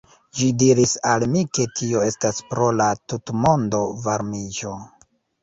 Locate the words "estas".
2.07-2.41